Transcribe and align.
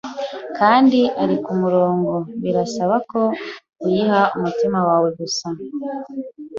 kandi 0.57 0.99
ari 1.23 1.35
ku 1.43 1.51
murongo, 1.61 2.13
birasaba 2.41 2.95
ko 3.09 3.21
uyiha 3.83 4.21
umutima 4.37 4.77
wawe 4.87 5.09
gusa 5.19 5.47